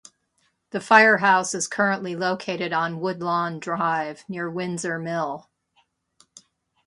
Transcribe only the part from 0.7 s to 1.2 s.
The fire